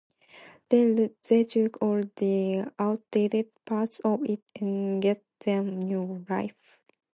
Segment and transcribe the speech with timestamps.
[0.69, 6.55] They took all the outdated parts of it and gave them new life.